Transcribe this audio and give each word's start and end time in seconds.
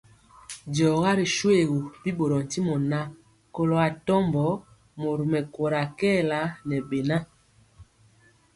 Diɔga 0.73 1.11
ri 1.17 1.25
shoégu, 1.35 1.79
bi 2.01 2.09
ɓorɔɔ 2.17 2.41
ntimɔ 2.45 2.73
ŋan, 2.89 3.07
kɔlo 3.53 3.75
atɔmbɔ 3.87 4.43
mori 4.99 5.25
mɛkóra 5.31 5.81
kɛɛla 5.97 6.39
ŋɛ 6.67 6.77
beŋa. 6.89 7.17